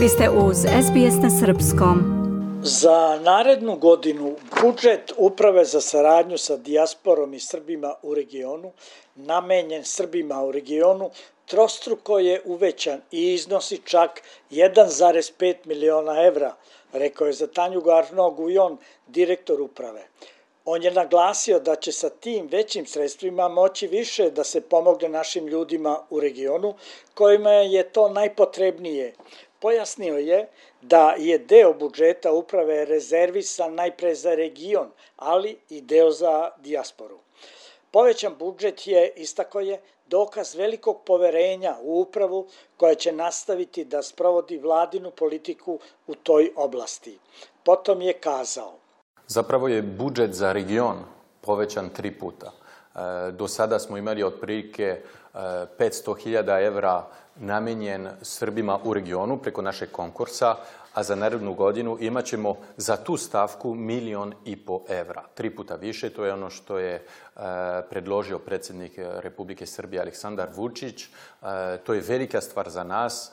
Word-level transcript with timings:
Vi 0.00 0.08
ste 0.08 0.30
uz 0.30 0.56
SBS 0.56 1.22
na 1.22 1.30
Srpskom. 1.40 1.98
Za 2.62 3.20
narednu 3.22 3.76
godinu 3.76 4.36
budžet 4.62 5.12
Uprave 5.16 5.64
za 5.64 5.80
saradnju 5.80 6.38
sa 6.38 6.56
dijasporom 6.56 7.34
i 7.34 7.40
Srbima 7.40 7.94
u 8.02 8.14
regionu, 8.14 8.72
namenjen 9.14 9.84
Srbima 9.84 10.44
u 10.44 10.52
regionu, 10.52 11.10
trostruko 11.46 12.18
je 12.18 12.42
uvećan 12.44 13.00
i 13.10 13.34
iznosi 13.34 13.80
čak 13.84 14.22
1,5 14.50 15.54
miliona 15.64 16.26
evra, 16.26 16.54
rekao 16.92 17.26
je 17.26 17.32
za 17.32 17.46
Tanju 17.46 17.80
Garno 17.80 18.30
Gujon, 18.30 18.76
direktor 19.06 19.60
uprave. 19.60 20.06
On 20.64 20.82
je 20.82 20.90
naglasio 20.90 21.60
da 21.60 21.76
će 21.76 21.92
sa 21.92 22.08
tim 22.08 22.48
većim 22.50 22.86
sredstvima 22.86 23.48
moći 23.48 23.86
više 23.86 24.30
da 24.30 24.44
se 24.44 24.60
pomogne 24.60 25.08
našim 25.08 25.46
ljudima 25.46 26.00
u 26.10 26.20
regionu, 26.20 26.74
kojima 27.14 27.50
je 27.50 27.92
to 27.92 28.08
najpotrebnije. 28.08 29.14
Pojasnio 29.60 30.16
je 30.16 30.48
da 30.82 31.14
je 31.18 31.38
deo 31.38 31.72
budžeta 31.72 32.32
uprave 32.32 32.84
rezervisan 32.84 33.74
najpre 33.74 34.14
za 34.14 34.34
region, 34.34 34.90
ali 35.16 35.56
i 35.68 35.80
deo 35.80 36.10
za 36.10 36.50
dijasporu. 36.58 37.18
Povećan 37.90 38.34
budžet 38.38 38.86
je, 38.86 39.12
istako 39.16 39.60
je, 39.60 39.80
dokaz 40.06 40.54
velikog 40.54 41.00
poverenja 41.06 41.76
u 41.82 42.00
upravu 42.00 42.46
koja 42.76 42.94
će 42.94 43.12
nastaviti 43.12 43.84
da 43.84 44.02
sprovodi 44.02 44.58
vladinu 44.58 45.10
politiku 45.10 45.78
u 46.06 46.14
toj 46.14 46.52
oblasti. 46.56 47.18
Potom 47.64 48.02
je 48.02 48.12
kazao. 48.12 48.72
Zapravo 49.26 49.68
je 49.68 49.82
budžet 49.82 50.32
za 50.32 50.52
region 50.52 51.04
povećan 51.40 51.90
tri 51.90 52.10
puta. 52.18 52.52
E, 52.94 53.32
do 53.32 53.48
sada 53.48 53.78
smo 53.78 53.96
imali 53.96 54.22
otprilike 54.22 55.00
500.000 55.34 56.66
evra 56.66 57.06
namenjen 57.36 58.08
Srbima 58.22 58.78
u 58.84 58.94
regionu 58.94 59.38
preko 59.38 59.62
našeg 59.62 59.90
konkursa, 59.90 60.56
a 60.94 61.02
za 61.02 61.14
narednu 61.14 61.54
godinu 61.54 61.96
imat 62.00 62.24
ćemo 62.24 62.56
za 62.76 62.96
tu 62.96 63.16
stavku 63.16 63.74
milion 63.74 64.34
i 64.44 64.56
po 64.56 64.80
evra. 64.88 65.22
Tri 65.34 65.50
puta 65.56 65.74
više, 65.74 66.10
to 66.10 66.24
je 66.24 66.32
ono 66.32 66.50
što 66.50 66.78
je 66.78 66.94
e, 66.94 67.02
predložio 67.90 68.38
predsjednik 68.38 68.92
Republike 68.96 69.66
Srbije 69.66 70.00
Aleksandar 70.00 70.48
Vučić. 70.54 71.04
E, 71.04 71.08
to 71.86 71.94
je 71.94 72.00
velika 72.00 72.40
stvar 72.40 72.70
za 72.70 72.84
nas 72.84 73.32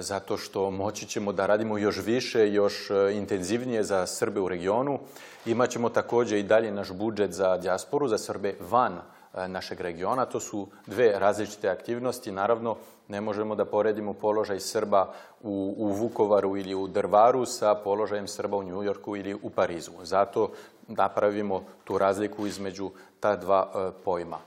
zato 0.00 0.36
što 0.36 0.70
moći 0.70 1.06
ćemo 1.06 1.32
da 1.32 1.46
radimo 1.46 1.78
još 1.78 1.96
više, 2.04 2.52
još 2.52 2.90
intenzivnije 3.12 3.84
za 3.84 4.06
Srbe 4.06 4.40
u 4.40 4.48
regionu. 4.48 4.98
Imaćemo 5.46 5.88
takođe 5.88 6.40
i 6.40 6.42
dalje 6.42 6.70
naš 6.70 6.92
budžet 6.92 7.32
za 7.32 7.56
dijasporu, 7.56 8.08
za 8.08 8.18
Srbe 8.18 8.54
van 8.70 9.00
našeg 9.48 9.80
regiona. 9.80 10.24
To 10.24 10.40
su 10.40 10.66
dve 10.86 11.18
različite 11.18 11.68
aktivnosti. 11.68 12.32
Naravno, 12.32 12.76
ne 13.08 13.20
možemo 13.20 13.54
da 13.54 13.64
poredimo 13.64 14.12
položaj 14.12 14.60
Srba 14.60 15.12
u, 15.42 15.74
u 15.78 15.88
Vukovaru 15.88 16.56
ili 16.56 16.74
u 16.74 16.88
Drvaru 16.88 17.46
sa 17.46 17.74
položajem 17.74 18.28
Srba 18.28 18.56
u 18.56 18.62
Njujorku 18.62 19.16
ili 19.16 19.34
u 19.34 19.50
Parizu. 19.50 19.92
Zato 20.02 20.50
napravimo 20.88 21.64
tu 21.84 21.98
razliku 21.98 22.46
između 22.46 22.90
ta 23.20 23.36
dva 23.36 23.92
pojma. 24.04 24.38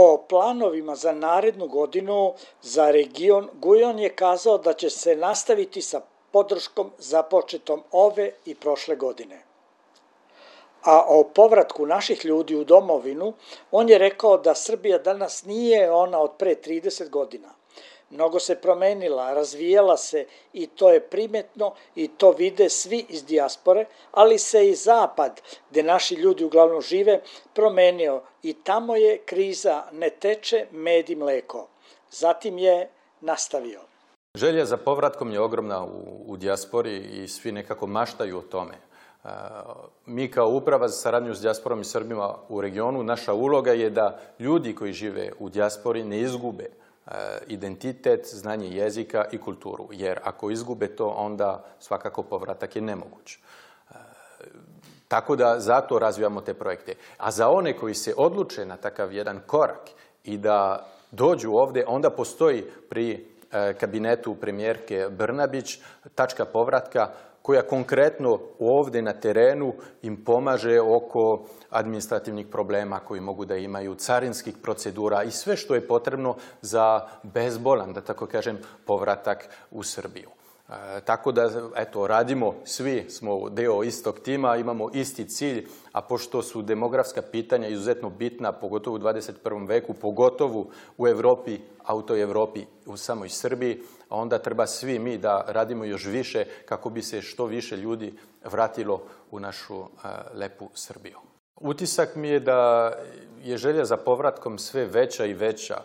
O 0.00 0.24
planovima 0.28 0.94
za 0.94 1.12
narednu 1.12 1.66
godinu 1.66 2.34
za 2.62 2.90
region 2.90 3.48
Gujon 3.52 3.98
je 3.98 4.08
kazao 4.08 4.58
da 4.58 4.72
će 4.72 4.90
se 4.90 5.16
nastaviti 5.16 5.82
sa 5.82 6.00
podrškom 6.30 6.90
započetom 6.98 7.82
ove 7.92 8.30
i 8.44 8.54
prošle 8.54 8.96
godine. 8.96 9.42
A 10.82 11.04
o 11.08 11.24
povratku 11.24 11.86
naših 11.86 12.24
ljudi 12.24 12.56
u 12.56 12.64
domovinu, 12.64 13.32
on 13.70 13.88
je 13.88 13.98
rekao 13.98 14.36
da 14.38 14.54
Srbija 14.54 14.98
danas 14.98 15.44
nije 15.44 15.90
ona 15.90 16.20
od 16.20 16.30
pre 16.38 16.54
30 16.54 17.08
godina. 17.10 17.48
Mnogo 18.10 18.38
se 18.38 18.54
promenila, 18.54 19.34
razvijala 19.34 19.96
se 19.96 20.26
i 20.52 20.66
to 20.66 20.90
je 20.90 21.00
primetno 21.00 21.74
i 21.94 22.08
to 22.08 22.32
vide 22.32 22.68
svi 22.68 23.06
iz 23.08 23.24
dijaspore, 23.24 23.84
ali 24.12 24.38
se 24.38 24.68
i 24.68 24.74
zapad, 24.74 25.40
gde 25.70 25.82
naši 25.82 26.14
ljudi 26.14 26.44
uglavnom 26.44 26.82
žive, 26.82 27.20
promenio 27.54 28.22
i 28.42 28.54
tamo 28.54 28.96
je 28.96 29.18
kriza 29.18 29.82
ne 29.92 30.10
teče 30.10 30.66
med 30.70 31.10
i 31.10 31.16
mleko. 31.16 31.68
Zatim 32.10 32.58
je 32.58 32.88
nastavio. 33.20 33.80
Želja 34.34 34.64
za 34.64 34.76
povratkom 34.76 35.32
je 35.32 35.40
ogromna 35.40 35.84
u, 35.84 36.24
u 36.26 36.36
dijaspori 36.36 36.96
i 36.96 37.28
svi 37.28 37.52
nekako 37.52 37.86
maštaju 37.86 38.38
o 38.38 38.42
tome. 38.42 38.74
Mi 40.06 40.30
kao 40.30 40.48
uprava 40.48 40.88
za 40.88 40.96
saradnju 40.96 41.34
s 41.34 41.40
dijasporom 41.40 41.80
i 41.80 41.84
Srbima 41.84 42.34
u 42.48 42.60
regionu, 42.60 43.02
naša 43.02 43.32
uloga 43.32 43.72
je 43.72 43.90
da 43.90 44.20
ljudi 44.38 44.74
koji 44.74 44.92
žive 44.92 45.32
u 45.38 45.48
dijaspori 45.48 46.04
ne 46.04 46.20
izgube 46.20 46.70
identitet, 47.46 48.26
znanje 48.26 48.68
jezika 48.68 49.24
i 49.32 49.38
kulturu. 49.38 49.88
Jer 49.92 50.20
ako 50.24 50.50
izgube 50.50 50.88
to, 50.88 51.08
onda 51.08 51.64
svakako 51.80 52.22
povratak 52.22 52.76
je 52.76 52.82
nemoguć. 52.82 53.38
Tako 55.08 55.36
da 55.36 55.60
zato 55.60 55.98
razvijamo 55.98 56.40
te 56.40 56.54
projekte. 56.54 56.94
A 57.18 57.30
za 57.30 57.48
one 57.48 57.76
koji 57.76 57.94
se 57.94 58.14
odluče 58.16 58.66
na 58.66 58.76
takav 58.76 59.12
jedan 59.12 59.40
korak 59.46 59.90
i 60.24 60.38
da 60.38 60.86
dođu 61.10 61.52
ovde, 61.52 61.84
onda 61.86 62.10
postoji 62.10 62.64
pri 62.90 63.26
kabinetu 63.80 64.34
premijerke 64.34 65.08
Brnabić 65.10 65.78
tačka 66.14 66.44
povratka 66.44 67.10
koja 67.48 67.62
konkretno 67.62 68.38
ovde 68.60 69.00
na 69.02 69.12
terenu 69.12 69.72
im 70.02 70.24
pomaže 70.24 70.80
oko 70.80 71.46
administrativnih 71.70 72.46
problema 72.46 72.98
koji 73.00 73.20
mogu 73.20 73.44
da 73.44 73.56
imaju, 73.56 73.94
carinskih 73.94 74.56
procedura 74.62 75.22
i 75.22 75.30
sve 75.30 75.56
što 75.56 75.74
je 75.74 75.86
potrebno 75.88 76.36
za 76.60 77.08
bezbolan, 77.22 77.92
da 77.92 78.00
tako 78.00 78.26
kažem, 78.26 78.58
povratak 78.84 79.48
u 79.70 79.82
Srbiju. 79.82 80.28
E, 80.68 81.00
tako 81.04 81.32
da, 81.32 81.50
eto, 81.76 82.06
radimo, 82.06 82.54
svi 82.64 83.10
smo 83.10 83.48
deo 83.48 83.82
istog 83.82 84.20
tima, 84.20 84.56
imamo 84.56 84.90
isti 84.92 85.24
cilj, 85.24 85.66
a 85.92 86.02
pošto 86.02 86.42
su 86.42 86.62
demografska 86.62 87.22
pitanja 87.22 87.68
izuzetno 87.68 88.10
bitna, 88.10 88.52
pogotovo 88.52 88.96
u 88.96 89.00
21. 89.00 89.68
veku, 89.68 89.94
pogotovo 89.94 90.66
u 90.98 91.08
Evropi, 91.08 91.58
a 91.84 91.96
u 91.96 92.02
toj 92.02 92.22
Evropi, 92.22 92.66
u 92.86 92.96
samoj 92.96 93.28
Srbiji, 93.28 93.80
onda 94.10 94.38
treba 94.38 94.66
svi 94.66 94.98
mi 94.98 95.18
da 95.18 95.44
radimo 95.48 95.84
još 95.84 96.04
više 96.04 96.44
kako 96.64 96.90
bi 96.90 97.02
se 97.02 97.22
što 97.22 97.46
više 97.46 97.76
ljudi 97.76 98.14
vratilo 98.44 99.02
u 99.30 99.40
našu 99.40 99.84
a, 100.02 100.22
lepu 100.34 100.70
Srbiju. 100.74 101.18
Utisak 101.56 102.16
mi 102.16 102.28
je 102.28 102.40
da 102.40 102.92
je 103.42 103.56
želja 103.56 103.84
za 103.84 103.96
povratkom 103.96 104.58
sve 104.58 104.84
veća 104.84 105.24
i 105.26 105.34
veća. 105.34 105.82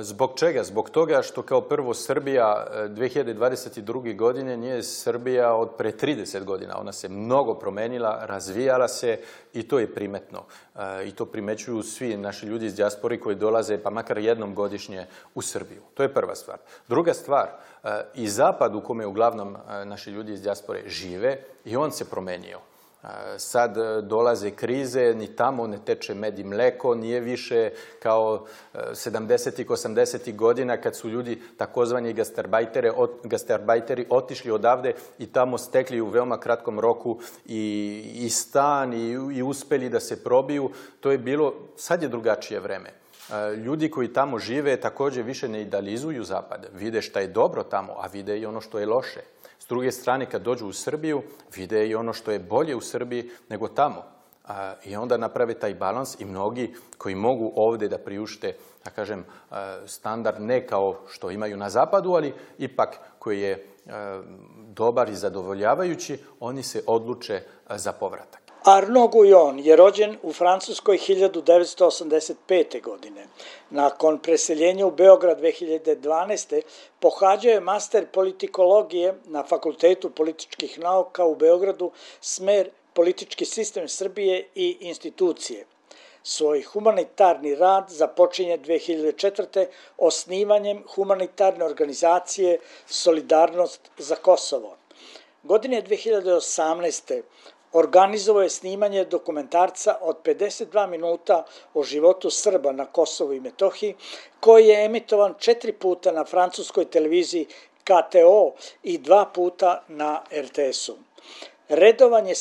Zbog 0.00 0.32
čega? 0.36 0.62
Zbog 0.62 0.90
toga 0.90 1.22
što 1.22 1.42
kao 1.42 1.60
prvo 1.60 1.94
Srbija 1.94 2.66
2022. 2.72 4.16
godine 4.16 4.56
nije 4.56 4.82
Srbija 4.82 5.54
od 5.54 5.70
pre 5.78 5.92
30 5.92 6.44
godina. 6.44 6.78
Ona 6.78 6.92
se 6.92 7.08
mnogo 7.08 7.54
promenila, 7.54 8.26
razvijala 8.26 8.88
se 8.88 9.20
i 9.52 9.62
to 9.62 9.78
je 9.78 9.94
primetno. 9.94 10.44
I 11.04 11.10
to 11.10 11.26
primećuju 11.26 11.82
svi 11.82 12.16
naši 12.16 12.46
ljudi 12.46 12.66
iz 12.66 12.74
dijaspori 12.74 13.20
koji 13.20 13.36
dolaze 13.36 13.78
pa 13.78 13.90
makar 13.90 14.18
jednom 14.18 14.54
godišnje 14.54 15.06
u 15.34 15.42
Srbiju. 15.42 15.82
To 15.94 16.02
je 16.02 16.14
prva 16.14 16.34
stvar. 16.34 16.58
Druga 16.88 17.14
stvar, 17.14 17.48
i 18.14 18.28
zapad 18.28 18.74
u 18.74 18.80
kome 18.80 19.06
uglavnom 19.06 19.56
naši 19.84 20.10
ljudi 20.10 20.32
iz 20.32 20.42
dijaspore 20.42 20.82
žive 20.86 21.38
i 21.64 21.76
on 21.76 21.92
se 21.92 22.10
promenio. 22.10 22.58
Sad 23.38 23.76
e, 23.76 24.02
dolaze 24.02 24.50
krize, 24.50 25.14
ni 25.14 25.36
tamo 25.36 25.66
ne 25.66 25.78
teče 25.84 26.14
med 26.14 26.38
i 26.38 26.44
mleko, 26.44 26.94
nije 26.94 27.20
više 27.20 27.70
kao 27.98 28.46
70. 28.74 29.66
80. 29.66 30.36
godina 30.36 30.76
kad 30.76 30.96
su 30.96 31.08
ljudi 31.08 31.42
takozvani 31.56 32.12
gastarbajteri 33.24 34.06
otišli 34.08 34.50
odavde 34.50 34.94
i 35.18 35.26
tamo 35.26 35.58
stekli 35.58 36.00
u 36.00 36.08
veoma 36.08 36.40
kratkom 36.40 36.80
roku 36.80 37.18
i, 37.46 38.02
i 38.14 38.30
stan 38.30 38.92
i, 38.94 39.10
i 39.10 39.42
uspeli 39.42 39.88
da 39.88 40.00
se 40.00 40.24
probiju. 40.24 40.70
To 41.00 41.10
je 41.10 41.18
bilo, 41.18 41.54
sad 41.76 42.02
je 42.02 42.08
drugačije 42.08 42.60
vreme. 42.60 42.90
Ljudi 43.56 43.90
koji 43.90 44.12
tamo 44.12 44.38
žive 44.38 44.76
takođe 44.76 45.22
više 45.22 45.48
ne 45.48 45.62
idealizuju 45.62 46.24
zapad. 46.24 46.66
Vide 46.74 47.02
šta 47.02 47.20
je 47.20 47.26
dobro 47.26 47.62
tamo, 47.62 47.92
a 47.98 48.06
vide 48.06 48.38
i 48.38 48.46
ono 48.46 48.60
što 48.60 48.78
je 48.78 48.86
loše. 48.86 49.20
Druge 49.72 49.92
strane, 49.92 50.26
kad 50.30 50.42
dođu 50.42 50.66
u 50.68 50.72
Srbiju, 50.72 51.22
vide 51.56 51.86
i 51.88 51.94
ono 51.94 52.12
što 52.12 52.30
je 52.30 52.38
bolje 52.38 52.76
u 52.76 52.80
Srbiji 52.80 53.30
nego 53.48 53.68
tamo. 53.68 54.04
A, 54.44 54.74
I 54.84 54.96
onda 54.96 55.16
naprave 55.16 55.54
taj 55.54 55.74
balans 55.74 56.20
i 56.20 56.24
mnogi 56.24 56.74
koji 56.98 57.14
mogu 57.14 57.52
ovde 57.56 57.88
da 57.88 57.98
priušte, 57.98 58.52
da 58.84 58.90
kažem, 58.90 59.24
standard 59.86 60.40
ne 60.40 60.66
kao 60.66 61.00
što 61.08 61.30
imaju 61.30 61.56
na 61.56 61.70
zapadu, 61.70 62.12
ali 62.12 62.34
ipak 62.58 62.98
koji 63.18 63.40
je 63.40 63.66
dobar 64.76 65.08
i 65.08 65.14
zadovoljavajući, 65.14 66.18
oni 66.40 66.62
se 66.62 66.82
odluče 66.86 67.42
za 67.70 67.92
povratak. 67.92 68.41
Arnaud 68.64 69.10
Guyon 69.10 69.58
je 69.58 69.76
rođen 69.76 70.18
u 70.22 70.32
Francuskoj 70.32 70.98
1985. 70.98 72.82
godine. 72.82 73.26
Nakon 73.70 74.18
preseljenja 74.18 74.86
u 74.86 74.90
Beograd 74.90 75.40
2012. 75.40 76.62
pohađao 77.00 77.52
je 77.52 77.60
master 77.60 78.06
politikologije 78.06 79.14
na 79.24 79.42
Fakultetu 79.42 80.10
političkih 80.10 80.78
nauka 80.78 81.24
u 81.24 81.34
Beogradu, 81.34 81.90
smer 82.20 82.70
politički 82.94 83.44
sistem 83.44 83.88
Srbije 83.88 84.48
i 84.54 84.76
institucije. 84.80 85.66
Svoj 86.22 86.62
humanitarni 86.62 87.54
rad 87.54 87.84
započinje 87.88 88.58
2004. 88.58 89.66
osnivanjem 89.98 90.84
humanitarne 90.94 91.64
organizacije 91.64 92.58
Solidarnost 92.86 93.90
za 93.98 94.16
Kosovo. 94.16 94.76
Godine 95.42 95.82
2018. 95.82 97.22
organizovao 97.72 98.42
je 98.42 98.50
snimanje 98.50 99.04
dokumentarca 99.04 99.96
od 100.00 100.16
52 100.24 100.86
minuta 100.86 101.44
o 101.74 101.82
životu 101.82 102.30
Srba 102.30 102.72
na 102.72 102.86
Kosovu 102.86 103.32
i 103.32 103.40
Metohiji, 103.40 103.94
koji 104.40 104.66
je 104.66 104.84
emitovan 104.84 105.34
četiri 105.38 105.72
puta 105.72 106.12
na 106.12 106.24
francuskoj 106.24 106.84
televiziji 106.84 107.46
KTO 107.84 108.52
i 108.82 108.98
dva 108.98 109.24
puta 109.34 109.82
na 109.88 110.22
RTS-u. 110.32 110.96
Redovan 111.68 112.26
je 112.26 112.34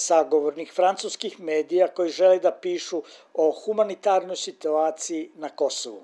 francuskih 0.76 1.40
medija 1.40 1.88
koji 1.88 2.10
žele 2.10 2.40
da 2.40 2.52
pišu 2.52 3.04
o 3.34 3.52
humanitarnoj 3.52 4.36
situaciji 4.36 5.30
na 5.36 5.50
Kosovu. 5.50 6.02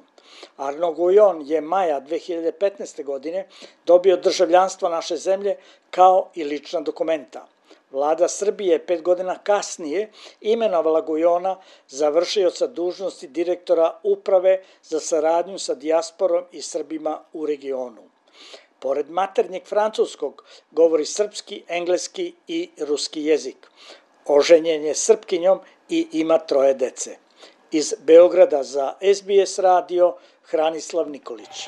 Arno 0.57 0.91
Gujon 0.91 1.41
je 1.45 1.62
maja 1.62 2.01
2015. 2.01 3.03
godine 3.03 3.47
dobio 3.85 4.18
državljanstvo 4.18 4.89
naše 4.89 5.18
zemlje 5.18 5.57
kao 5.91 6.30
i 6.35 6.44
lična 6.44 6.81
dokumenta. 6.81 7.47
Vlada 7.92 8.28
Srbije 8.28 8.86
pet 8.86 9.01
godina 9.01 9.38
kasnije 9.44 10.12
imenovala 10.42 11.01
Gujona 11.01 11.56
za 11.88 12.10
vršioca 12.10 12.68
dužnosti 12.68 13.28
direktora 13.28 14.00
Uprave 14.04 14.62
za 14.84 15.00
saradnju 15.00 15.60
sa 15.60 15.75
dijasporom 15.75 16.44
i 16.51 16.62
Srbima 16.62 17.22
u 17.34 17.45
regionu. 17.45 18.04
Pored 18.80 19.10
maternjeg 19.10 19.66
francuskog, 19.66 20.44
govori 20.72 21.06
srpski, 21.06 21.63
engleski 21.68 22.34
i 22.48 22.69
ruski 22.78 23.24
jezik. 23.24 23.68
Oženjen 24.25 24.86
je 24.86 24.95
srpkinjom 24.95 25.60
i 25.90 26.07
ima 26.12 26.38
troje 26.38 26.74
dece. 26.74 27.18
Iz 27.72 27.94
Beograda 28.00 28.63
za 28.63 28.94
SBS 29.16 29.60
radio 29.60 30.16
Hranislav 30.44 31.10
Nikolić. 31.10 31.68